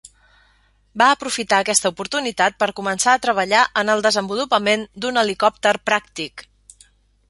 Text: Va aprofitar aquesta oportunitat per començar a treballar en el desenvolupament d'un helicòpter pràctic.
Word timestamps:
Va 1.01 1.09
aprofitar 1.15 1.59
aquesta 1.65 1.91
oportunitat 1.95 2.57
per 2.65 2.71
començar 2.81 3.15
a 3.15 3.23
treballar 3.29 3.63
en 3.85 3.95
el 3.97 4.05
desenvolupament 4.09 4.89
d'un 5.03 5.25
helicòpter 5.27 5.81
pràctic. 5.93 6.51